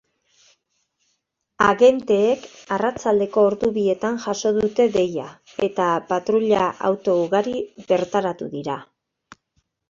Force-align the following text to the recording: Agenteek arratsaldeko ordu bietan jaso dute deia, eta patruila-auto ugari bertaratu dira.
Agenteek 1.65 2.47
arratsaldeko 2.77 3.43
ordu 3.49 3.69
bietan 3.75 4.17
jaso 4.23 4.53
dute 4.55 4.87
deia, 4.97 5.27
eta 5.69 5.91
patruila-auto 6.13 7.15
ugari 7.27 7.55
bertaratu 7.93 8.51
dira. 8.57 8.81